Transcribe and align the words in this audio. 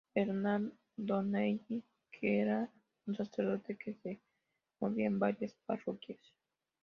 Bernard 0.15 0.71
Donnelly 0.97 1.83
que 2.11 2.39
era 2.39 2.67
un 3.05 3.13
sacerdote 3.15 3.77
que 3.77 3.93
se 3.93 4.19
movía 4.79 5.05
en 5.05 5.19
varias 5.19 5.55
parroquias. 5.67 6.33